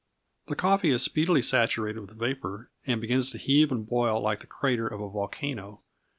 The 0.47 0.55
coffee 0.55 0.89
is 0.89 1.03
speedily 1.03 1.43
saturated 1.43 1.99
with 1.99 2.17
vapor, 2.17 2.71
and 2.87 2.99
begins 2.99 3.29
to 3.33 3.37
heave 3.37 3.71
and 3.71 3.85
boil 3.87 4.19
like 4.19 4.39
the 4.39 4.47
crater 4.47 4.87
of 4.87 4.99
a 4.99 5.07
volcano. 5.07 5.83